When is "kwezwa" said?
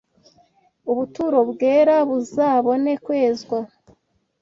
3.05-3.59